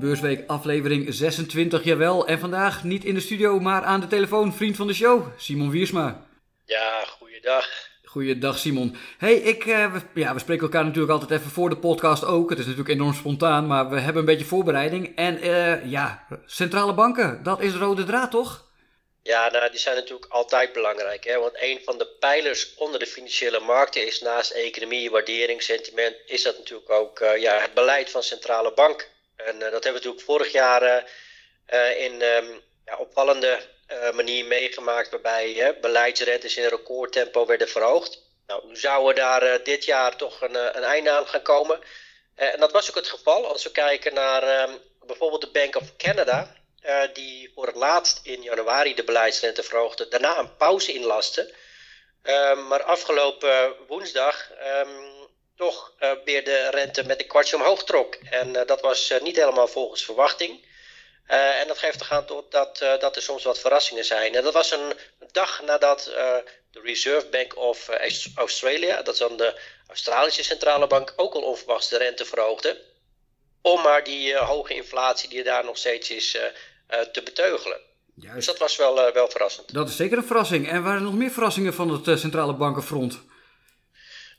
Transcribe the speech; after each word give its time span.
Beursweek 0.00 0.42
aflevering 0.46 1.14
26, 1.14 1.84
jawel. 1.84 2.26
En 2.26 2.38
vandaag 2.38 2.84
niet 2.84 3.04
in 3.04 3.14
de 3.14 3.20
studio, 3.20 3.60
maar 3.60 3.82
aan 3.82 4.00
de 4.00 4.06
telefoon, 4.06 4.54
vriend 4.54 4.76
van 4.76 4.86
de 4.86 4.94
show, 4.94 5.26
Simon 5.36 5.70
Wiersma. 5.70 6.26
Ja, 6.64 7.04
goeiedag. 7.18 7.68
Goeiedag 8.04 8.58
Simon. 8.58 8.96
Hey, 9.18 9.34
ik, 9.34 9.64
uh, 9.64 9.92
we, 9.92 10.00
ja, 10.14 10.34
we 10.34 10.40
spreken 10.40 10.62
elkaar 10.62 10.84
natuurlijk 10.84 11.12
altijd 11.12 11.40
even 11.40 11.50
voor 11.50 11.68
de 11.68 11.76
podcast 11.76 12.24
ook. 12.24 12.50
Het 12.50 12.58
is 12.58 12.64
natuurlijk 12.64 12.94
enorm 12.94 13.14
spontaan, 13.14 13.66
maar 13.66 13.88
we 13.88 13.98
hebben 13.98 14.20
een 14.20 14.28
beetje 14.28 14.44
voorbereiding. 14.44 15.16
En 15.16 15.44
uh, 15.44 15.90
ja, 15.90 16.26
centrale 16.46 16.94
banken, 16.94 17.42
dat 17.42 17.60
is 17.60 17.74
rode 17.74 18.04
draad 18.04 18.30
toch? 18.30 18.68
Ja, 19.22 19.50
nou, 19.50 19.70
die 19.70 19.80
zijn 19.80 19.96
natuurlijk 19.96 20.32
altijd 20.32 20.72
belangrijk. 20.72 21.24
Hè? 21.24 21.38
Want 21.38 21.52
een 21.60 21.80
van 21.84 21.98
de 21.98 22.06
pijlers 22.06 22.74
onder 22.74 22.98
de 22.98 23.06
financiële 23.06 23.60
markten 23.60 24.06
is 24.06 24.20
naast 24.20 24.50
economie, 24.50 25.10
waardering, 25.10 25.62
sentiment, 25.62 26.16
is 26.26 26.42
dat 26.42 26.58
natuurlijk 26.58 26.90
ook 26.90 27.20
uh, 27.20 27.36
ja, 27.36 27.58
het 27.58 27.74
beleid 27.74 28.10
van 28.10 28.22
centrale 28.22 28.72
bank. 28.74 29.08
En 29.44 29.54
uh, 29.54 29.60
dat 29.60 29.70
hebben 29.72 29.82
we 29.82 29.90
natuurlijk 29.90 30.24
vorig 30.24 30.52
jaar 30.52 30.82
uh, 31.72 32.00
in 32.00 32.22
um, 32.22 32.62
ja, 32.84 32.96
opvallende 32.96 33.58
manier 34.14 34.44
meegemaakt, 34.44 35.10
waarbij 35.10 35.78
beleidsrentes 35.80 36.56
in 36.56 36.68
recordtempo 36.68 37.46
werden 37.46 37.68
verhoogd. 37.68 38.22
Nou, 38.46 38.66
nu 38.66 38.76
zouden 38.76 39.14
daar 39.14 39.62
dit 39.62 39.84
jaar 39.84 40.16
toch 40.16 40.42
een, 40.42 40.54
een 40.76 40.82
einde 40.82 41.10
aan 41.10 41.26
gaan 41.26 41.42
komen. 41.42 41.80
en 42.34 42.60
dat 42.60 42.72
was 42.72 42.88
ook 42.88 42.94
het 42.94 43.08
geval 43.08 43.46
als 43.46 43.62
we 43.62 43.70
kijken 43.70 44.14
naar 44.14 44.68
um, 44.68 44.78
bijvoorbeeld 45.06 45.40
de 45.40 45.50
Bank 45.50 45.76
of 45.76 45.96
Canada. 45.96 46.56
Die 47.12 47.52
voor 47.54 47.66
het 47.66 47.76
laatst 47.76 48.20
in 48.22 48.42
januari 48.42 48.94
de 48.94 49.04
beleidsrente 49.04 49.62
verhoogde, 49.62 50.08
daarna 50.08 50.38
een 50.38 50.56
pauze 50.56 50.92
inlaste. 50.92 51.54
Uh, 52.22 52.68
maar 52.68 52.82
afgelopen 52.82 53.74
woensdag 53.86 54.50
toch 55.60 55.92
weer 56.24 56.44
de 56.44 56.68
rente 56.70 57.04
met 57.04 57.20
een 57.20 57.26
kwartje 57.26 57.56
omhoog 57.56 57.84
trok. 57.84 58.14
En 58.14 58.52
dat 58.52 58.80
was 58.80 59.12
niet 59.22 59.36
helemaal 59.36 59.68
volgens 59.68 60.04
verwachting. 60.04 60.64
en 61.26 61.66
dat 61.66 61.78
geeft 61.78 61.98
toch 61.98 62.10
aan 62.10 62.26
tot 62.26 62.50
dat, 62.50 62.78
dat 62.78 63.16
er 63.16 63.22
soms 63.22 63.44
wat 63.44 63.58
verrassingen 63.58 64.04
zijn. 64.04 64.34
En 64.34 64.42
dat 64.42 64.52
was 64.52 64.70
een 64.70 64.92
dag 65.32 65.62
nadat 65.62 66.04
de 66.70 66.80
Reserve 66.82 67.26
Bank 67.26 67.56
of 67.56 67.88
Australia, 68.34 69.02
dat 69.02 69.14
is 69.14 69.20
dan 69.20 69.36
de 69.36 69.60
Australische 69.88 70.44
centrale 70.44 70.86
bank, 70.86 71.12
ook 71.16 71.34
al 71.34 71.42
onverwachts 71.42 71.88
de 71.88 71.98
rente 71.98 72.24
verhoogde 72.24 72.80
om 73.62 73.82
maar 73.82 74.04
die 74.04 74.36
hoge 74.36 74.74
inflatie 74.74 75.28
die 75.28 75.38
er 75.38 75.44
daar 75.44 75.64
nog 75.64 75.78
steeds 75.78 76.10
is 76.10 76.38
te 77.12 77.22
beteugelen. 77.22 77.80
Juist. 78.14 78.36
Dus 78.36 78.46
dat 78.46 78.58
was 78.58 78.76
wel, 78.76 79.12
wel 79.12 79.30
verrassend. 79.30 79.74
Dat 79.74 79.88
is 79.88 79.96
zeker 79.96 80.18
een 80.18 80.24
verrassing. 80.24 80.68
En 80.68 80.82
waren 80.82 80.98
er 80.98 81.04
nog 81.04 81.14
meer 81.14 81.30
verrassingen 81.30 81.74
van 81.74 81.90
het 81.90 82.20
centrale 82.20 82.54
bankenfront? 82.54 83.28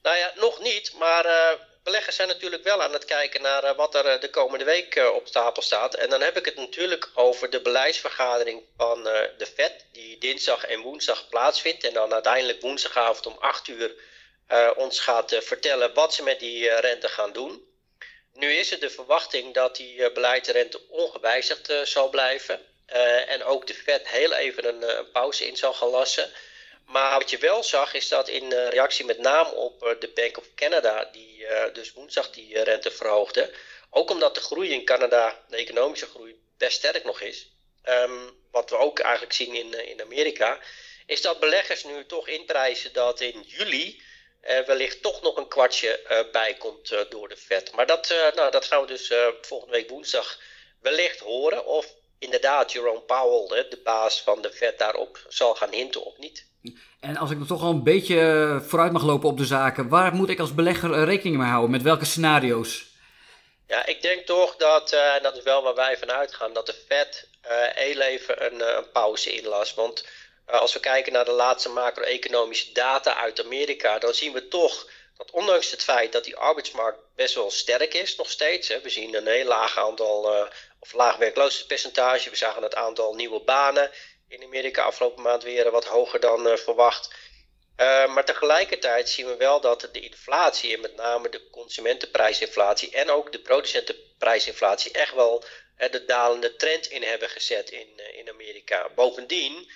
Nou 0.01 0.17
ja, 0.17 0.31
nog 0.35 0.59
niet. 0.59 0.93
Maar 0.93 1.57
beleggers 1.83 2.15
zijn 2.15 2.27
natuurlijk 2.27 2.63
wel 2.63 2.81
aan 2.81 2.93
het 2.93 3.05
kijken 3.05 3.41
naar 3.41 3.75
wat 3.75 3.95
er 3.95 4.19
de 4.19 4.29
komende 4.29 4.65
week 4.65 4.95
op 5.15 5.27
stapel 5.27 5.61
staat. 5.61 5.95
En 5.95 6.09
dan 6.09 6.21
heb 6.21 6.37
ik 6.37 6.45
het 6.45 6.55
natuurlijk 6.55 7.09
over 7.13 7.49
de 7.49 7.61
beleidsvergadering 7.61 8.63
van 8.77 9.03
de 9.03 9.47
Fed, 9.55 9.85
die 9.91 10.17
dinsdag 10.17 10.65
en 10.65 10.81
woensdag 10.81 11.29
plaatsvindt. 11.29 11.83
En 11.83 11.93
dan 11.93 12.13
uiteindelijk 12.13 12.61
woensdagavond 12.61 13.25
om 13.25 13.37
8 13.39 13.67
uur 13.67 13.95
ons 14.75 14.99
gaat 14.99 15.35
vertellen 15.39 15.93
wat 15.93 16.13
ze 16.13 16.23
met 16.23 16.39
die 16.39 16.69
rente 16.69 17.07
gaan 17.07 17.31
doen. 17.31 17.65
Nu 18.33 18.51
is 18.51 18.69
het 18.69 18.81
de 18.81 18.89
verwachting 18.89 19.53
dat 19.53 19.75
die 19.75 20.11
beleidsrente 20.11 20.81
ongewijzigd 20.89 21.73
zal 21.83 22.09
blijven. 22.09 22.65
En 23.27 23.43
ook 23.43 23.67
de 23.67 23.73
Fed 23.73 24.07
heel 24.07 24.33
even 24.33 24.65
een, 24.65 25.11
pauze 25.11 25.47
in 25.47 25.57
zal 25.57 25.73
gaan 25.73 25.89
lassen. 25.89 26.31
Maar 26.91 27.19
wat 27.19 27.29
je 27.29 27.37
wel 27.37 27.63
zag 27.63 27.93
is 27.93 28.07
dat 28.07 28.27
in 28.27 28.53
reactie 28.53 29.05
met 29.05 29.17
name 29.17 29.51
op 29.51 29.95
de 29.99 30.11
Bank 30.15 30.37
of 30.37 30.53
Canada, 30.55 31.09
die 31.11 31.45
dus 31.73 31.93
woensdag 31.93 32.29
die 32.29 32.63
rente 32.63 32.91
verhoogde, 32.91 33.53
ook 33.89 34.09
omdat 34.09 34.35
de 34.35 34.41
groei 34.41 34.71
in 34.71 34.85
Canada, 34.85 35.43
de 35.47 35.55
economische 35.55 36.05
groei, 36.05 36.41
best 36.57 36.77
sterk 36.77 37.03
nog 37.03 37.21
is. 37.21 37.49
Um, 37.83 38.39
wat 38.51 38.69
we 38.69 38.77
ook 38.77 38.99
eigenlijk 38.99 39.33
zien 39.33 39.55
in, 39.55 39.87
in 39.87 40.01
Amerika, 40.01 40.59
is 41.05 41.21
dat 41.21 41.39
beleggers 41.39 41.83
nu 41.83 42.05
toch 42.05 42.27
inprijzen 42.27 42.93
dat 42.93 43.19
in 43.19 43.43
juli 43.47 44.01
uh, 44.41 44.59
wellicht 44.59 45.01
toch 45.01 45.21
nog 45.21 45.37
een 45.37 45.47
kwartje 45.47 45.99
uh, 46.03 46.31
bij 46.31 46.53
komt 46.53 46.95
door 47.09 47.29
de 47.29 47.37
vet. 47.37 47.71
Maar 47.71 47.85
dat, 47.85 48.09
nou, 48.35 48.51
dat 48.51 48.65
gaan 48.65 48.81
we 48.81 48.87
dus 48.87 49.13
volgende 49.41 49.73
week 49.75 49.89
woensdag 49.89 50.39
wellicht 50.81 51.19
horen. 51.19 51.65
Of 51.65 51.95
inderdaad 52.19 52.71
Jerome 52.71 53.01
Powell, 53.01 53.67
de 53.69 53.79
baas 53.83 54.21
van 54.21 54.41
de 54.41 54.51
vet, 54.51 54.79
daarop 54.79 55.25
zal 55.27 55.55
gaan 55.55 55.71
hinten 55.71 56.03
of 56.03 56.17
niet. 56.17 56.49
En 56.99 57.17
als 57.17 57.31
ik 57.31 57.37
nog 57.37 57.47
toch 57.47 57.61
al 57.61 57.69
een 57.69 57.83
beetje 57.83 58.59
vooruit 58.67 58.91
mag 58.91 59.03
lopen 59.03 59.29
op 59.29 59.37
de 59.37 59.45
zaken, 59.45 59.89
waar 59.89 60.13
moet 60.13 60.29
ik 60.29 60.39
als 60.39 60.55
belegger 60.55 61.03
rekening 61.03 61.37
mee 61.37 61.47
houden? 61.47 61.71
Met 61.71 61.81
welke 61.81 62.05
scenario's? 62.05 62.85
Ja, 63.67 63.85
ik 63.85 64.01
denk 64.01 64.25
toch 64.25 64.55
dat, 64.55 64.91
en 64.91 65.23
dat 65.23 65.37
is 65.37 65.43
wel 65.43 65.63
waar 65.63 65.75
wij 65.75 65.97
van 65.97 66.11
uitgaan, 66.11 66.53
dat 66.53 66.65
de 66.65 66.75
Fed 66.87 67.27
heel 67.73 68.01
even 68.01 68.45
een, 68.45 68.85
pauze 68.93 69.33
inlast. 69.33 69.75
Want 69.75 70.05
uh, 70.49 70.59
als 70.59 70.73
we 70.73 70.79
kijken 70.79 71.13
naar 71.13 71.25
de 71.25 71.31
laatste 71.31 71.69
macro-economische 71.69 72.71
data 72.71 73.15
uit 73.15 73.43
Amerika, 73.43 73.99
dan 73.99 74.13
zien 74.13 74.33
we 74.33 74.47
toch 74.47 74.89
dat 75.17 75.31
ondanks 75.31 75.71
het 75.71 75.83
feit 75.83 76.11
dat 76.11 76.23
die 76.23 76.35
arbeidsmarkt 76.35 76.99
best 77.15 77.35
wel 77.35 77.51
sterk 77.51 77.93
is 77.93 78.15
nog 78.15 78.29
steeds. 78.29 78.67
Hè, 78.67 78.81
we 78.81 78.89
zien 78.89 79.15
een 79.15 79.27
heel 79.27 79.45
laag 79.45 79.77
aantal, 79.77 80.35
uh, 80.35 80.47
of 80.79 80.93
laag 80.93 81.17
werkloosheidspercentage. 81.17 82.29
We 82.29 82.35
zagen 82.35 82.63
het 82.63 82.75
aantal 82.75 83.13
nieuwe 83.13 83.39
banen 83.39 83.91
in 84.31 84.43
Amerika 84.43 84.83
afgelopen 84.83 85.23
maand 85.23 85.43
weer 85.43 85.71
wat 85.71 85.85
hoger 85.85 86.19
dan 86.19 86.47
uh, 86.47 86.55
verwacht. 86.55 87.13
Uh, 87.77 88.13
maar 88.13 88.25
tegelijkertijd 88.25 89.09
zien 89.09 89.25
we 89.25 89.35
wel 89.35 89.61
dat 89.61 89.89
de 89.91 89.99
inflatie, 89.99 90.73
en 90.73 90.81
met 90.81 90.95
name 90.95 91.29
de 91.29 91.49
consumentenprijsinflatie 91.49 92.91
en 92.91 93.09
ook 93.09 93.31
de 93.31 93.39
producentenprijsinflatie, 93.39 94.91
echt 94.91 95.13
wel 95.13 95.43
uh, 95.77 95.91
de 95.91 96.05
dalende 96.05 96.55
trend 96.55 96.87
in 96.87 97.03
hebben 97.03 97.29
gezet 97.29 97.69
in, 97.69 98.01
in 98.13 98.29
Amerika. 98.29 98.89
Bovendien 98.95 99.71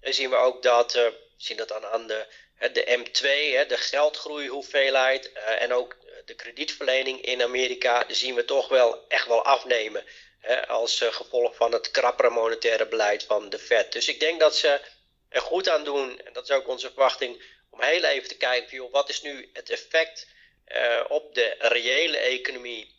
zien 0.00 0.30
we 0.30 0.36
ook 0.36 0.62
dat, 0.62 0.92
we 0.92 1.18
zien 1.36 1.56
dat 1.56 1.68
dan 1.68 1.86
aan 1.86 2.06
de, 2.06 2.26
de 2.72 2.98
M2, 2.98 3.66
de 3.68 3.76
geldgroeihoeveelheid 3.76 5.32
en 5.32 5.72
ook 5.72 5.96
de 6.24 6.34
kredietverlening 6.34 7.20
in 7.20 7.42
Amerika, 7.42 8.04
zien 8.08 8.34
we 8.34 8.44
toch 8.44 8.68
wel 8.68 9.08
echt 9.08 9.26
wel 9.26 9.44
afnemen. 9.44 10.04
Hè, 10.44 10.66
als 10.66 11.00
uh, 11.00 11.12
gevolg 11.12 11.56
van 11.56 11.72
het 11.72 11.90
krappere 11.90 12.30
monetaire 12.30 12.86
beleid 12.86 13.22
van 13.22 13.48
de 13.48 13.58
Fed. 13.58 13.92
Dus 13.92 14.08
ik 14.08 14.20
denk 14.20 14.40
dat 14.40 14.56
ze 14.56 14.80
er 15.28 15.40
goed 15.40 15.68
aan 15.68 15.84
doen, 15.84 16.20
en 16.20 16.32
dat 16.32 16.44
is 16.44 16.50
ook 16.50 16.68
onze 16.68 16.86
verwachting, 16.86 17.42
om 17.70 17.82
heel 17.82 18.04
even 18.04 18.28
te 18.28 18.36
kijken, 18.36 18.90
wat 18.90 19.08
is 19.08 19.22
nu 19.22 19.50
het 19.52 19.70
effect 19.70 20.26
op 21.08 21.34
de 21.34 21.54
reële 21.58 22.16
economie 22.16 22.94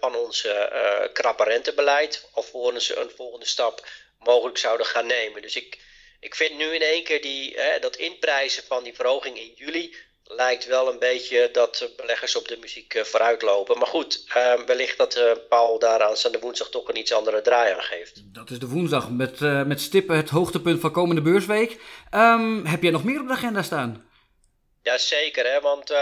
van 0.00 0.14
ons 0.14 0.46
krappe 1.12 1.44
rentebeleid, 1.44 2.28
alvorens 2.32 2.86
ze 2.86 2.96
een 2.96 3.10
volgende 3.10 3.46
stap 3.46 3.86
mogelijk 4.18 4.58
zouden 4.58 4.86
gaan 4.86 5.06
nemen. 5.06 5.42
Dus 5.42 5.56
ik, 5.56 5.78
ik 6.20 6.34
vind 6.34 6.56
nu 6.56 6.74
in 6.74 6.82
één 6.82 7.04
keer 7.04 7.22
die, 7.22 7.56
dat 7.80 7.96
inprijzen 7.96 8.62
van 8.62 8.84
die 8.84 8.94
verhoging 8.94 9.38
in 9.38 9.52
juli 9.56 9.96
lijkt 10.28 10.66
wel 10.66 10.88
een 10.88 10.98
beetje 10.98 11.48
dat 11.52 11.90
beleggers 11.96 12.36
op 12.36 12.48
de 12.48 12.56
muziek 12.60 12.94
uh, 12.94 13.02
vooruitlopen. 13.02 13.78
Maar 13.78 13.86
goed, 13.86 14.24
uh, 14.36 14.52
wellicht 14.66 14.98
dat 14.98 15.16
uh, 15.16 15.32
Paul 15.48 15.78
daar 15.78 16.02
aanstaande 16.02 16.38
woensdag 16.38 16.68
toch 16.68 16.88
een 16.88 16.96
iets 16.96 17.12
andere 17.12 17.40
draai 17.40 17.74
aan 17.74 17.82
geeft. 17.82 18.22
Dat 18.34 18.50
is 18.50 18.58
de 18.58 18.68
woensdag 18.68 19.10
met, 19.10 19.40
met 19.40 19.80
stippen 19.80 20.16
het 20.16 20.30
hoogtepunt 20.30 20.80
van 20.80 20.92
komende 20.92 21.22
beursweek. 21.22 21.80
Um, 22.14 22.66
heb 22.66 22.82
jij 22.82 22.90
nog 22.90 23.04
meer 23.04 23.20
op 23.20 23.26
de 23.26 23.32
agenda 23.32 23.62
staan? 23.62 24.10
Jazeker, 24.82 25.46
hè, 25.52 25.60
want 25.60 25.90
um, 25.90 25.98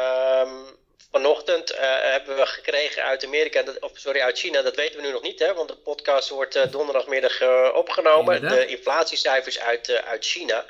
um, 0.00 0.82
Vanochtend 1.10 1.74
hebben 2.02 2.36
we 2.36 2.46
gekregen 2.46 3.02
uit 3.02 3.24
Amerika, 3.24 3.62
of 3.80 3.90
sorry, 3.94 4.20
uit 4.20 4.38
China, 4.38 4.62
dat 4.62 4.76
weten 4.76 5.00
we 5.00 5.06
nu 5.06 5.12
nog 5.12 5.22
niet, 5.22 5.38
hè, 5.38 5.54
want 5.54 5.68
de 5.68 5.76
podcast 5.76 6.28
wordt 6.28 6.72
donderdagmiddag 6.72 7.42
opgenomen. 7.74 8.34
Inderdaad. 8.34 8.58
De 8.58 8.66
inflatiecijfers 8.66 9.58
uit, 9.58 10.02
uit 10.04 10.24
China. 10.24 10.64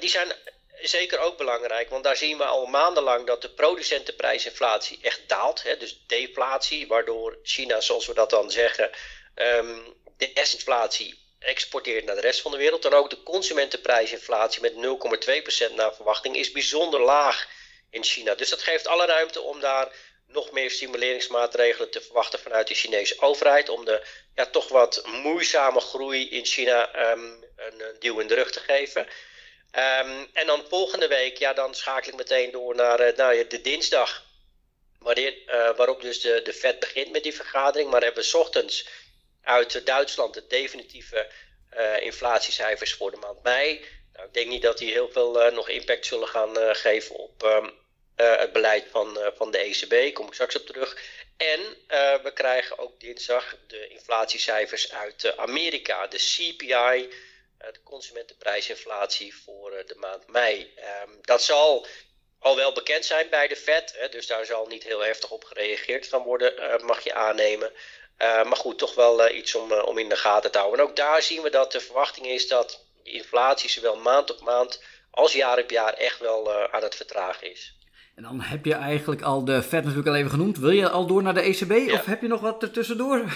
die 0.00 0.08
zijn 0.08 0.32
zeker 0.80 1.18
ook 1.18 1.36
belangrijk, 1.36 1.90
want 1.90 2.04
daar 2.04 2.16
zien 2.16 2.38
we 2.38 2.44
al 2.44 2.66
maandenlang 2.66 3.26
dat 3.26 3.42
de 3.42 3.50
producentenprijsinflatie 3.50 4.98
echt 5.02 5.28
daalt. 5.28 5.62
Hè, 5.62 5.76
dus 5.76 6.04
deflatie, 6.06 6.86
waardoor 6.86 7.38
China, 7.42 7.80
zoals 7.80 8.06
we 8.06 8.14
dat 8.14 8.30
dan 8.30 8.50
zeggen, 8.50 8.90
um, 9.34 9.94
de 10.16 10.32
desinflatie 10.32 11.24
exporteert 11.38 12.04
naar 12.04 12.14
de 12.14 12.20
rest 12.20 12.40
van 12.40 12.50
de 12.50 12.56
wereld. 12.56 12.82
Dan 12.82 12.94
ook 12.94 13.10
de 13.10 13.22
consumentenprijsinflatie 13.22 14.60
met 14.60 14.72
0,2% 14.72 15.74
naar 15.74 15.94
verwachting 15.94 16.36
is 16.36 16.50
bijzonder 16.50 17.00
laag 17.00 17.48
in 17.90 18.04
China. 18.04 18.34
Dus 18.34 18.48
dat 18.48 18.62
geeft 18.62 18.86
alle 18.86 19.06
ruimte 19.06 19.40
om 19.40 19.60
daar 19.60 19.92
nog 20.26 20.50
meer 20.50 20.70
stimuleringsmaatregelen 20.70 21.90
te 21.90 22.00
verwachten 22.00 22.38
vanuit 22.38 22.68
de 22.68 22.74
Chinese 22.74 23.20
overheid. 23.20 23.68
Om 23.68 23.84
de 23.84 24.06
ja, 24.34 24.46
toch 24.46 24.68
wat 24.68 25.02
moeizame 25.06 25.80
groei 25.80 26.30
in 26.30 26.44
China 26.44 27.10
um, 27.10 27.44
een, 27.56 27.80
een, 27.80 27.96
duw 27.98 28.18
in 28.18 28.26
de 28.26 28.34
rug 28.34 28.50
te 28.50 28.60
geven. 28.60 29.08
Um, 29.76 30.28
en 30.32 30.46
dan 30.46 30.64
volgende 30.68 31.08
week, 31.08 31.36
ja, 31.36 31.52
dan 31.52 31.74
schakel 31.74 32.12
ik 32.12 32.18
meteen 32.18 32.50
door 32.50 32.74
naar, 32.74 33.12
naar 33.16 33.48
de 33.48 33.60
dinsdag. 33.60 34.24
Wanneer, 34.98 35.34
uh, 35.46 35.76
waarop 35.76 36.00
dus 36.00 36.20
de, 36.20 36.52
Fed 36.52 36.80
begint 36.80 37.10
met 37.10 37.22
die 37.22 37.34
vergadering. 37.34 37.90
Maar 37.90 38.02
hebben 38.02 38.24
we 38.24 38.38
ochtends 38.38 38.88
uit 39.42 39.86
Duitsland 39.86 40.34
de 40.34 40.46
definitieve 40.46 41.30
uh, 41.76 42.00
inflatiecijfers 42.00 42.94
voor 42.94 43.10
de 43.10 43.16
maand 43.16 43.42
mei. 43.42 43.84
Nou, 44.12 44.26
ik 44.26 44.34
denk 44.34 44.48
niet 44.48 44.62
dat 44.62 44.78
die 44.78 44.92
heel 44.92 45.10
veel 45.12 45.50
nog 45.52 45.68
impact 45.68 46.06
zullen 46.06 46.28
gaan 46.28 46.56
geven 46.76 47.16
op, 47.16 47.42
um, 47.42 47.70
het 48.14 48.52
beleid 48.52 48.84
van, 48.90 49.32
van 49.36 49.50
de 49.50 49.58
ECB, 49.58 50.14
kom 50.14 50.26
ik 50.26 50.32
straks 50.32 50.56
op 50.56 50.66
terug. 50.66 50.98
En 51.36 51.60
we 52.22 52.30
krijgen 52.34 52.78
ook 52.78 53.00
dinsdag 53.00 53.56
de 53.66 53.88
inflatiecijfers 53.88 54.92
uit 54.92 55.36
Amerika, 55.36 56.06
de 56.06 56.16
CPI, 56.18 57.08
de 57.72 57.82
consumentenprijsinflatie 57.82 59.36
voor 59.44 59.70
de 59.86 59.94
maand 59.96 60.28
mei. 60.28 60.72
Ehm, 60.76 61.10
dat 61.20 61.42
zal 61.42 61.86
al 62.38 62.56
wel 62.56 62.72
bekend 62.72 63.04
zijn 63.04 63.26
bij 63.30 63.48
de 63.48 63.56
Fed, 63.56 63.94
hè, 63.96 64.08
dus 64.08 64.26
daar 64.26 64.44
zal 64.44 64.66
niet 64.66 64.82
heel 64.82 65.00
heftig 65.00 65.30
op 65.30 65.44
gereageerd 65.44 66.06
gaan 66.06 66.22
worden, 66.22 66.84
mag 66.84 67.04
je 67.04 67.14
aannemen. 67.14 67.72
Maar 68.18 68.56
goed, 68.56 68.78
toch 68.78 68.94
wel 68.94 69.30
iets 69.30 69.54
om, 69.54 69.72
om 69.72 69.98
in 69.98 70.08
de 70.08 70.16
gaten 70.16 70.50
te 70.50 70.58
houden. 70.58 70.80
En 70.80 70.86
ook 70.86 70.96
daar 70.96 71.22
zien 71.22 71.42
we 71.42 71.50
dat 71.50 71.72
de 71.72 71.80
verwachting 71.80 72.26
is 72.26 72.48
dat 72.48 72.84
die 73.02 73.14
inflatie 73.14 73.70
zowel 73.70 73.96
maand 73.96 74.30
op 74.30 74.40
maand 74.40 74.82
als 75.10 75.32
jaar 75.32 75.58
op 75.58 75.70
jaar 75.70 75.92
echt 75.92 76.18
wel 76.18 76.72
aan 76.72 76.82
het 76.82 76.94
vertragen 76.94 77.50
is. 77.50 77.76
En 78.16 78.22
dan 78.22 78.40
heb 78.40 78.64
je 78.64 78.74
eigenlijk 78.74 79.22
al 79.22 79.44
de 79.44 79.62
Fed 79.62 79.82
natuurlijk 79.82 80.08
al 80.08 80.14
even 80.14 80.30
genoemd. 80.30 80.58
Wil 80.58 80.70
je 80.70 80.88
al 80.88 81.06
door 81.06 81.22
naar 81.22 81.34
de 81.34 81.40
ECB 81.40 81.70
ja. 81.70 81.94
of 81.94 82.04
heb 82.04 82.20
je 82.20 82.28
nog 82.28 82.40
wat 82.40 82.62
ertussendoor? 82.62 83.32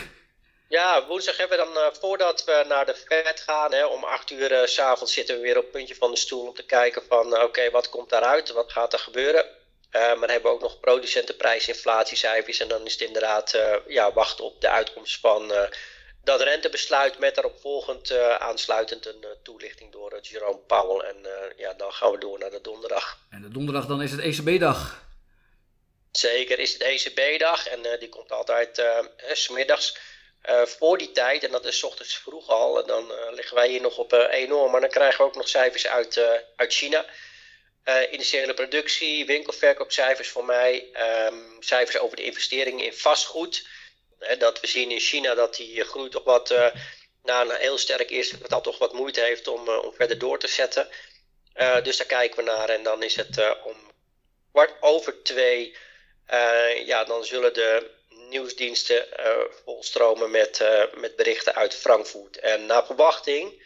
Ja, 0.71 1.07
woensdag 1.07 1.37
hebben 1.37 1.59
we 1.59 1.65
dan, 1.65 1.95
voordat 2.01 2.45
we 2.45 2.65
naar 2.69 2.87
de 2.87 2.95
Fed 2.95 3.41
gaan, 3.41 3.73
hè, 3.73 3.85
om 3.87 4.05
8 4.05 4.31
uur 4.31 4.69
s 4.69 4.75
s'avonds 4.75 5.13
zitten 5.13 5.35
we 5.35 5.41
weer 5.41 5.57
op 5.57 5.63
het 5.63 5.73
puntje 5.73 5.95
van 5.95 6.11
de 6.11 6.17
stoel 6.17 6.47
om 6.47 6.55
te 6.55 6.63
kijken 6.63 7.03
van 7.09 7.43
oké, 7.43 7.71
wat 7.71 7.89
komt 7.89 8.11
daaruit? 8.11 8.51
Wat 8.51 8.73
gaat 8.73 8.93
er 8.93 8.99
gebeuren? 8.99 9.45
Maar 9.93 10.19
dan 10.21 10.31
hebben 10.31 10.51
we 10.51 10.57
ook 10.57 10.61
nog 10.61 10.81
producentenprijsinflatiecijfers. 10.81 12.61
En 12.61 12.69
dan 12.69 12.87
is 12.87 12.93
het 12.93 13.03
inderdaad 13.03 13.59
ja, 13.87 14.13
wachten 14.13 14.45
op 14.45 14.61
de 14.61 14.69
uitkomst 14.69 15.21
van 15.21 15.53
dat 16.25 16.41
rentebesluit. 16.41 17.19
Met 17.19 17.35
daarop 17.35 17.61
volgend 17.61 18.13
aansluitend 18.39 19.07
een 19.07 19.25
toelichting 19.43 19.93
door 19.93 20.19
Jerome 20.23 20.59
Powell. 20.67 21.09
En 21.09 21.17
ja, 21.57 21.75
dan 21.75 21.93
gaan 21.93 22.11
we 22.11 22.19
door 22.19 22.39
naar 22.39 22.51
de 22.51 22.61
donderdag. 22.61 23.19
En 23.31 23.43
de 23.43 23.49
donderdag 23.49 23.87
dan 23.87 24.03
is 24.03 24.11
het 24.11 24.21
ECB-dag. 24.21 25.05
Zeker 26.13 26.59
is 26.59 26.73
het 26.73 26.83
ECB-dag. 26.83 27.67
En 27.67 27.99
die 27.99 28.09
komt 28.09 28.33
altijd 28.33 28.79
uh, 28.79 28.99
smiddags. 29.33 30.19
Voor 30.65 30.99
die 30.99 31.13
tijd, 31.13 31.45
en 31.45 31.51
dat 31.51 31.65
is 31.65 31.83
ochtends 31.83 32.17
vroeg 32.17 32.49
al, 32.49 32.87
dan 32.87 33.13
liggen 33.31 33.55
wij 33.55 33.69
hier 33.69 33.81
nog 33.81 33.99
op 33.99 34.13
enorm. 34.13 34.71
Maar 34.71 34.81
dan 34.81 34.91
krijgen 34.91 35.19
we 35.19 35.25
ook 35.25 35.37
nog 35.37 35.49
cijfers 35.49 35.87
uit, 35.87 36.21
uit 36.57 36.75
China. 36.75 37.07
Uh, 37.85 38.13
initiële 38.13 38.55
productie, 38.55 39.27
winkelverkoopcijfers 39.27 40.29
voor 40.29 40.45
mij, 40.45 40.89
um, 41.27 41.57
cijfers 41.63 41.99
over 41.99 42.17
de 42.17 42.23
investeringen 42.23 42.85
in 42.85 42.95
vastgoed. 42.95 43.67
dat 44.39 44.61
we 44.61 44.67
zien 44.67 44.91
in 44.91 45.01
China 45.01 45.35
dat 45.35 45.57
die 45.57 45.85
groei 45.85 46.09
toch 46.09 46.25
wat, 46.25 46.51
uh, 46.51 46.67
na 47.23 47.41
een 47.41 47.51
heel 47.51 47.79
sterk 47.79 48.11
eerste 48.11 48.37
kwartaal, 48.37 48.61
toch 48.61 48.79
wat 48.79 48.93
moeite 48.93 49.21
heeft 49.21 49.49
om, 49.49 49.69
uh, 49.69 49.85
om 49.85 49.95
verder 49.95 50.19
door 50.19 50.39
te 50.39 50.49
zetten. 50.49 50.89
dus 51.83 51.97
daar 51.97 52.07
kijken 52.07 52.37
we 52.37 52.43
naar 52.43 52.69
en 52.69 52.83
dan 52.83 53.03
is 53.03 53.17
het 53.17 53.63
om 53.65 53.77
kwart 54.53 54.73
over 54.81 55.23
twee. 55.23 55.77
ja, 56.85 57.05
dan 57.05 57.25
zullen 57.25 57.55
de 57.55 57.91
nieuwsdiensten 58.31 59.07
volstromen 59.65 60.31
met, 60.31 60.65
met 60.95 61.17
berichten 61.17 61.55
uit 61.55 61.75
Frankfurt. 61.75 62.39
En 62.39 62.67
naar 62.67 62.87
verwachting 62.87 63.63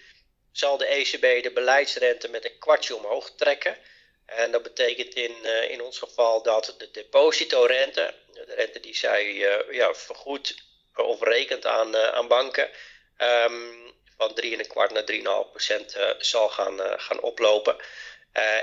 zal 0.52 0.76
de 0.76 0.86
ECB 0.86 1.42
de 1.42 1.50
beleidsrente 1.54 2.28
met 2.28 2.44
een 2.44 2.58
kwartje 2.58 2.96
omhoog 2.96 3.30
trekken. 3.36 3.78
En 4.26 4.50
dat 4.50 4.62
betekent 4.62 5.14
in, 5.14 5.36
uh, 5.42 5.70
in 5.70 5.82
ons 5.82 5.98
geval 5.98 6.42
dat 6.42 6.74
de 6.78 6.90
depositorente, 6.90 8.14
de 8.32 8.54
rente 8.54 8.80
die 8.80 8.96
zij 8.96 9.34
ja, 9.70 9.94
vergoed 9.94 10.54
of 10.94 11.22
rekent 11.22 11.66
aan, 11.66 11.96
aan 11.96 12.28
banken, 12.28 12.70
um, 13.18 13.92
van 14.16 14.40
3,25 14.42 14.48
naar 14.92 15.04
3,5 15.12 15.50
procent 15.50 15.96
zal 16.18 16.48
gaan, 16.48 17.00
gaan 17.00 17.20
oplopen. 17.20 17.76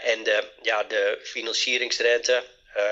en 0.02 0.24
de, 0.24 0.50
ja, 0.62 0.84
de 0.84 1.20
financieringsrente, 1.24 2.44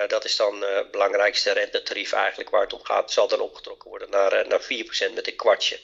dat 0.08 0.26
is 0.26 0.36
dan 0.36 0.62
het 0.62 0.92
belangrijkste 0.92 1.52
rentetarief 1.52 2.12
eigenlijk 2.12 2.50
waar 2.50 2.62
het 2.62 2.74
om 2.74 2.84
gaat, 2.84 3.12
zal 3.12 3.28
dan 3.28 3.40
opgetrokken 3.40 3.90
worden 3.90 4.10
naar, 4.10 4.48
naar 4.48 4.62
4 4.62 4.84
procent 4.84 5.16
met 5.16 5.28
een 5.28 5.36
kwartje. 5.36 5.80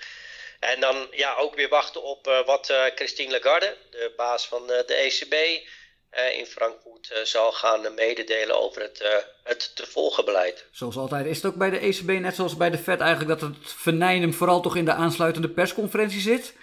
En 0.59 0.79
dan 0.79 1.07
ja, 1.11 1.35
ook 1.35 1.55
weer 1.55 1.69
wachten 1.69 2.03
op 2.03 2.43
wat 2.45 2.73
Christine 2.95 3.31
Lagarde, 3.31 3.77
de 3.89 4.13
baas 4.15 4.47
van 4.47 4.67
de 4.67 4.93
ECB, 4.95 5.35
eh, 6.15 6.37
in 6.37 6.45
Frankfurt 6.45 7.11
eh, 7.11 7.23
zal 7.23 7.51
gaan 7.51 7.93
mededelen 7.93 8.61
over 8.61 8.81
het, 8.81 9.01
eh, 9.01 9.15
het 9.43 9.75
te 9.75 9.85
volgen 9.85 10.25
beleid. 10.25 10.65
Zoals 10.71 10.95
altijd 10.95 11.25
is 11.25 11.35
het 11.35 11.45
ook 11.45 11.55
bij 11.55 11.69
de 11.69 11.85
ECB, 11.85 12.07
net 12.07 12.35
zoals 12.35 12.57
bij 12.57 12.69
de 12.69 12.77
Fed, 12.77 12.99
eigenlijk 12.99 13.39
dat 13.39 13.49
het 13.49 13.57
venijn 13.61 14.33
vooral 14.33 14.61
toch 14.61 14.75
in 14.75 14.85
de 14.85 14.93
aansluitende 14.93 15.49
persconferentie 15.49 16.19
zit? 16.21 16.53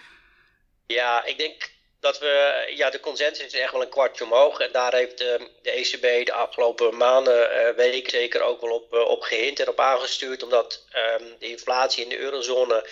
Ja, 0.87 1.25
ik 1.25 1.39
denk 1.39 1.72
dat 2.03 2.19
we, 2.19 2.65
ja, 2.77 2.91
de 2.91 3.01
consensus 3.01 3.47
is 3.47 3.53
echt 3.53 3.73
wel 3.73 3.83
een 3.83 3.89
kwartje 3.89 4.25
omhoog. 4.25 4.61
En 4.61 4.73
daar 4.73 4.95
heeft 4.95 5.19
de, 5.19 5.49
de 5.63 5.71
ECB 5.71 6.27
de 6.27 6.33
afgelopen 6.33 6.97
maanden, 6.97 7.75
weken 7.77 8.11
zeker 8.11 8.43
ook 8.43 8.61
wel 8.61 8.75
op, 8.75 8.93
op 8.93 9.23
gehint 9.23 9.61
en 9.61 9.69
op 9.69 9.81
aangestuurd. 9.81 10.43
Omdat 10.43 10.85
um, 11.21 11.37
de 11.39 11.49
inflatie 11.49 12.03
in 12.03 12.09
de 12.09 12.19
eurozone 12.19 12.89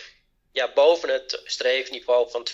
ja, 0.52 0.72
boven 0.72 1.08
het 1.08 1.40
streefniveau 1.44 2.30
van 2.30 2.46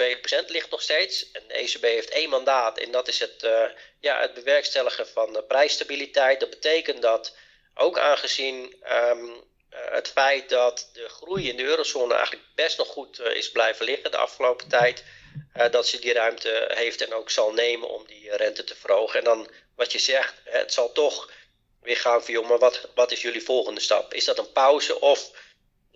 2% 0.42 0.46
ligt 0.46 0.70
nog 0.70 0.82
steeds. 0.82 1.30
En 1.30 1.42
de 1.48 1.54
ECB 1.54 1.82
heeft 1.82 2.10
één 2.10 2.30
mandaat 2.30 2.78
en 2.78 2.90
dat 2.90 3.08
is 3.08 3.18
het, 3.18 3.42
uh, 3.42 3.64
ja, 4.00 4.20
het 4.20 4.34
bewerkstelligen 4.34 5.08
van 5.08 5.44
prijsstabiliteit. 5.48 6.40
Dat 6.40 6.50
betekent 6.50 7.02
dat 7.02 7.36
ook 7.74 7.98
aangezien 7.98 8.84
um, 8.92 9.44
het 9.70 10.08
feit 10.08 10.48
dat 10.48 10.90
de 10.92 11.08
groei 11.08 11.48
in 11.48 11.56
de 11.56 11.64
eurozone 11.64 12.14
eigenlijk 12.14 12.46
best 12.54 12.78
nog 12.78 12.88
goed 12.88 13.20
uh, 13.20 13.34
is 13.34 13.50
blijven 13.50 13.84
liggen 13.84 14.10
de 14.10 14.16
afgelopen 14.16 14.68
tijd, 14.68 15.00
uh, 15.00 15.25
dat 15.70 15.86
ze 15.86 16.00
die 16.00 16.12
ruimte 16.12 16.70
heeft 16.74 17.00
en 17.00 17.14
ook 17.14 17.30
zal 17.30 17.52
nemen 17.52 17.88
om 17.88 18.06
die 18.06 18.36
rente 18.36 18.64
te 18.64 18.74
verhogen. 18.74 19.18
En 19.18 19.24
dan 19.24 19.48
wat 19.74 19.92
je 19.92 19.98
zegt, 19.98 20.34
het 20.44 20.72
zal 20.72 20.92
toch 20.92 21.30
weer 21.80 21.96
gaan 21.96 22.24
van, 22.24 22.34
joh, 22.34 22.48
maar 22.48 22.58
wat, 22.58 22.88
wat 22.94 23.12
is 23.12 23.22
jullie 23.22 23.42
volgende 23.42 23.80
stap? 23.80 24.14
Is 24.14 24.24
dat 24.24 24.38
een 24.38 24.52
pauze 24.52 25.00
of 25.00 25.30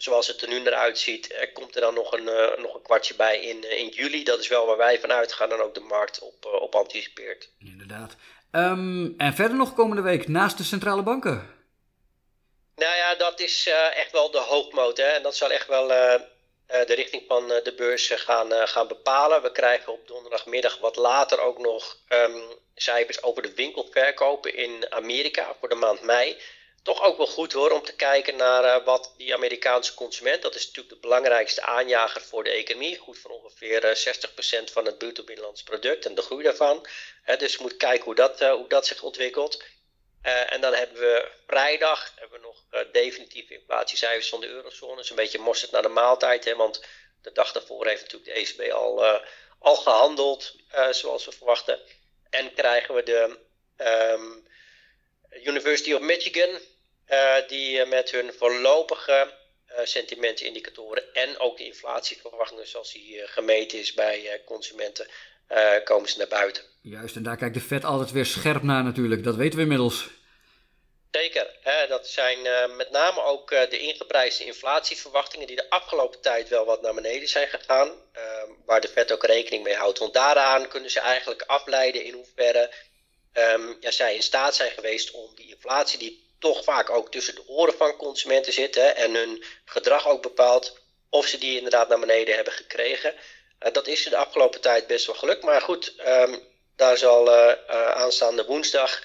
zoals 0.03 0.27
het 0.27 0.43
er 0.43 0.49
nu 0.49 0.61
naar 0.61 0.75
uitziet, 0.75 1.33
er 1.33 1.53
komt 1.53 1.75
er 1.75 1.81
dan 1.81 1.95
nog 1.95 2.13
een, 2.13 2.27
uh, 2.27 2.63
nog 2.63 2.75
een 2.75 2.83
kwartje 2.83 3.15
bij 3.15 3.41
in, 3.41 3.79
in 3.79 3.89
juli. 3.89 4.25
Dat 4.25 4.39
is 4.39 4.49
wel 4.49 4.67
waar 4.67 4.77
wij 4.77 5.01
vanuit 5.01 5.33
gaan 5.33 5.53
en 5.53 5.61
ook 5.61 5.75
de 5.75 5.81
markt 5.81 6.19
op, 6.19 6.47
uh, 6.47 6.53
op 6.53 6.75
anticipeert. 6.75 7.51
Inderdaad. 7.59 8.17
Um, 8.53 9.15
en 9.19 9.35
verder 9.35 9.57
nog 9.57 9.75
komende 9.75 10.03
week 10.03 10.29
naast 10.29 10.57
de 10.57 10.65
centrale 10.65 11.03
banken? 11.03 11.59
Nou 12.77 12.97
ja, 12.97 13.15
dat 13.15 13.41
is 13.41 13.71
echt 13.95 14.13
wel 14.13 14.31
de 14.31 14.39
hoofdmoot. 14.39 14.97
Hè? 14.97 15.05
En 15.05 15.23
dat 15.23 15.37
zal 15.37 15.51
echt 15.51 15.67
wel 15.67 15.91
de 16.71 16.95
richting 16.95 17.25
van 17.29 17.49
de 17.49 17.75
beurs 17.77 18.09
gaan, 18.09 18.69
gaan 18.69 18.89
bepalen. 18.89 19.43
We 19.43 19.53
krijgen 19.53 19.93
op 19.93 20.09
donderdagmiddag 20.09 20.79
wat 20.79 20.97
later 20.97 21.41
ook 21.41 21.59
nog 21.59 21.97
um, 22.09 22.43
cijfers 22.75 23.23
over 23.23 23.43
de 23.43 23.55
winkelverkopen 23.55 24.55
in 24.55 24.87
Amerika 24.93 25.57
voor 25.61 25.69
de 25.69 25.75
maand 25.75 26.03
mei 26.03 26.37
toch 26.83 27.03
ook 27.03 27.17
wel 27.17 27.27
goed 27.27 27.53
hoor 27.53 27.71
om 27.71 27.83
te 27.83 27.97
kijken 27.97 28.37
naar 28.37 28.85
wat 28.85 29.15
die 29.17 29.35
Amerikaanse 29.35 29.95
consument, 29.95 30.43
dat 30.43 30.55
is 30.55 30.67
natuurlijk 30.67 30.95
de 30.95 31.01
belangrijkste 31.01 31.63
aanjager 31.63 32.23
voor 32.23 32.45
de 32.45 32.51
economie, 32.51 32.99
goed 32.99 33.19
voor 33.19 33.31
ongeveer 33.31 33.85
uh, 33.85 34.61
60% 34.61 34.73
van 34.73 34.85
het 34.85 34.99
bruto 34.99 35.25
binnenlands 35.25 35.63
product 35.63 36.07
en 36.07 36.15
de 36.15 36.23
groei 36.23 36.43
daarvan. 36.43 36.87
Uh, 37.27 37.39
dus 37.39 37.57
we 37.57 37.61
moeten 37.61 37.79
kijken 37.79 38.05
hoe 38.05 38.15
dat, 38.15 38.41
eh, 38.41 38.53
hoe 38.53 38.69
dat 38.69 38.87
zich 38.87 39.03
ontwikkelt. 39.03 39.63
Eh, 40.23 40.53
en 40.53 40.61
dan 40.61 40.75
hebben 40.75 41.01
we 41.01 41.29
vrijdag 41.47 42.13
hebben 42.17 42.41
we 42.41 42.47
nog 42.47 42.87
definitieve 42.93 43.55
inflatiecijfers 43.55 44.29
van 44.29 44.41
de 44.41 44.47
eurozone. 44.47 44.97
Dus 44.97 45.11
een 45.11 45.17
beetje 45.17 45.39
mosterd 45.39 45.71
naar 45.71 45.83
de 45.83 45.89
maaltijd, 45.89 46.45
hè, 46.45 46.57
want 46.57 46.85
de 47.23 47.33
dag 47.33 47.53
daarvoor 47.53 47.87
heeft 47.87 48.03
natuurlijk 48.03 48.35
de 48.35 48.41
ECB 48.41 48.73
al, 48.73 49.21
al 49.59 49.77
gehandeld, 49.77 50.55
zoals 50.91 51.25
we 51.25 51.33
verwachten. 51.33 51.81
En 52.31 52.55
krijgen 52.55 52.95
we 52.95 53.03
de 53.03 53.39
um, 53.77 54.47
University 55.45 55.93
of 55.93 56.01
Michigan, 56.01 56.59
die 57.47 57.85
met 57.85 58.11
hun 58.11 58.33
voorlopige 58.33 59.35
sentimentindicatoren 59.83 61.15
en 61.15 61.39
ook 61.39 61.57
de 61.57 61.65
inflatieverwachtingen 61.65 62.67
zoals 62.67 62.93
die 62.93 63.27
gemeten 63.27 63.79
is 63.79 63.93
bij 63.93 64.43
consumenten, 64.45 65.09
komen 65.85 66.09
ze 66.09 66.19
naar 66.19 66.29
buiten. 66.29 66.63
Juist, 66.83 67.17
en 67.17 67.23
daar 67.23 67.37
kijkt 67.37 67.55
de 67.55 67.61
Fed 67.61 67.85
altijd 67.85 68.11
weer 68.11 68.27
scherp 68.27 68.63
naar 68.63 68.85
natuurlijk, 68.85 69.25
dat 69.25 69.35
weten 69.35 69.57
we 69.57 69.63
inmiddels. 69.63 70.09
Zeker, 71.11 71.47
hè, 71.61 71.87
dat 71.87 72.09
zijn 72.09 72.39
met 72.77 72.91
name 72.91 73.23
ook 73.23 73.49
de 73.49 73.79
ingeprijsde 73.79 74.45
inflatieverwachtingen 74.45 75.47
die 75.47 75.57
de 75.57 75.71
afgelopen 75.71 76.21
tijd 76.21 76.49
wel 76.49 76.65
wat 76.65 76.83
naar 76.83 76.95
beneden 76.95 77.29
zijn 77.29 77.49
gegaan, 77.49 77.91
waar 78.65 78.81
de 78.81 78.89
Fed 78.89 79.13
ook 79.13 79.25
rekening 79.25 79.65
mee 79.65 79.75
houdt. 79.75 79.99
Want 79.99 80.15
daaraan 80.15 80.69
kunnen 80.69 80.91
ze 80.91 81.01
eigenlijk 81.01 81.43
afleiden 81.43 82.05
in 82.05 82.13
hoeverre 82.13 82.71
um, 83.35 83.77
ja, 83.81 83.91
zij 83.91 84.15
in 84.15 84.23
staat 84.23 84.55
zijn 84.55 84.71
geweest 84.71 85.11
om 85.11 85.35
die 85.35 85.49
inflatie, 85.49 85.99
die 85.99 86.29
toch 86.39 86.65
vaak 86.65 86.91
ook 86.91 87.11
tussen 87.11 87.35
de 87.35 87.49
oren 87.49 87.75
van 87.75 87.97
consumenten 87.97 88.53
zit 88.53 88.75
hè, 88.75 88.87
en 88.87 89.15
hun 89.15 89.45
gedrag 89.65 90.09
ook 90.09 90.23
bepaalt, 90.23 90.79
of 91.09 91.27
ze 91.27 91.39
die 91.39 91.57
inderdaad 91.57 91.89
naar 91.89 92.01
beneden 92.01 92.35
hebben 92.35 92.53
gekregen. 92.53 93.15
Uh, 93.67 93.73
dat 93.73 93.87
is 93.87 94.05
de 94.05 94.17
afgelopen 94.17 94.61
tijd 94.61 94.87
best 94.87 95.07
wel 95.07 95.15
gelukt. 95.15 95.43
Maar 95.43 95.61
goed, 95.61 95.95
um, 96.07 96.39
daar 96.77 96.97
zal 96.97 97.29
uh, 97.29 97.55
uh, 97.71 97.91
aanstaande 97.91 98.45
woensdag 98.45 99.03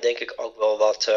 denk 0.00 0.18
ik 0.18 0.32
ook 0.36 0.56
wel 0.56 0.78
wat, 0.78 1.10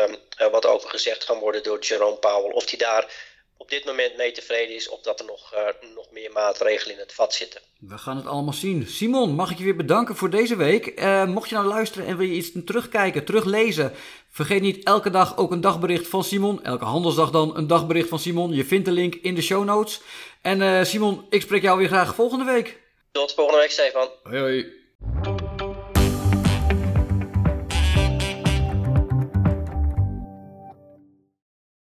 wat 0.52 0.66
over 0.66 0.90
gezegd 0.90 1.24
gaan 1.24 1.40
worden 1.40 1.64
door 1.64 1.80
Jerome 1.80 2.16
Powell. 2.16 2.52
Of 2.52 2.70
hij 2.70 2.78
daar 2.80 3.14
op 3.62 3.70
dit 3.70 3.86
moment 3.86 4.18
mee 4.18 4.32
tevreden 4.32 4.76
is 4.76 4.90
of 4.90 5.02
dat 5.02 5.20
er 5.20 5.26
nog, 5.26 5.54
nog 5.96 6.12
meer 6.12 6.32
maatregelen 6.32 6.94
in 6.96 7.02
het 7.02 7.14
vat 7.14 7.34
zitten. 7.34 7.62
We 7.80 7.98
gaan 7.98 8.18
het 8.18 8.26
allemaal 8.26 8.54
zien. 8.54 8.88
Simon, 8.88 9.36
mag 9.36 9.52
ik 9.52 9.58
je 9.58 9.64
weer 9.64 9.76
bedanken 9.76 10.16
voor 10.16 10.30
deze 10.30 10.56
week. 10.56 11.02
mocht 11.28 11.50
je 11.50 11.56
nou 11.56 11.68
luisteren 11.68 12.08
en 12.08 12.18
wil 12.18 12.28
je 12.28 12.34
iets 12.34 12.52
terugkijken, 12.66 13.26
teruglezen, 13.26 13.94
vergeet 14.30 14.62
niet 14.62 14.84
elke 14.84 15.10
dag 15.10 15.38
ook 15.38 15.52
een 15.52 15.62
dagbericht 15.62 16.08
van 16.08 16.24
Simon. 16.24 16.64
Elke 16.64 16.86
handelsdag 16.86 17.32
dan 17.32 17.58
een 17.58 17.68
dagbericht 17.68 18.10
van 18.10 18.20
Simon. 18.20 18.54
Je 18.54 18.66
vindt 18.66 18.86
de 18.86 18.92
link 18.92 19.16
in 19.16 19.36
de 19.36 19.42
show 19.42 19.64
notes. 19.64 20.02
En 20.42 20.86
Simon, 20.86 21.26
ik 21.30 21.42
spreek 21.42 21.62
jou 21.62 21.78
weer 21.78 21.88
graag 21.88 22.16
volgende 22.16 22.46
week. 22.46 22.80
Tot 23.12 23.34
volgende 23.34 23.60
week, 23.60 23.72
Stefan. 23.72 24.10
Hoi 24.24 24.40
hoi. 24.40 25.31